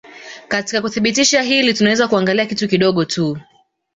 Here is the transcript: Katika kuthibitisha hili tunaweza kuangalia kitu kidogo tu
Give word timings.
Katika 0.47 0.81
kuthibitisha 0.81 1.41
hili 1.41 1.73
tunaweza 1.73 2.07
kuangalia 2.07 2.45
kitu 2.45 2.67
kidogo 2.67 3.05
tu 3.05 3.37